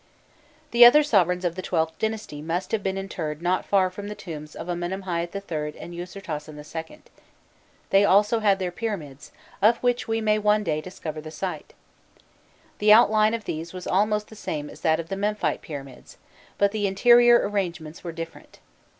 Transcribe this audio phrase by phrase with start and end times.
[0.71, 4.15] The other sovereigns of the XIIth dynasty must have been interred not far from the
[4.15, 5.79] tombs of Amenemhâît III.
[5.79, 7.01] and Usirtasen II.:
[7.91, 11.75] they also had their pyramids, of which we may one day discover the site.
[12.79, 16.17] The outline of these was almost the same as that of the Memphite pyramids,
[16.57, 18.57] but the interior arrangements were different.